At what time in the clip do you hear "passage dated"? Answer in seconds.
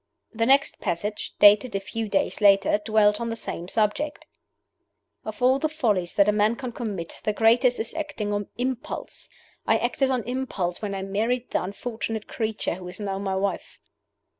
0.79-1.75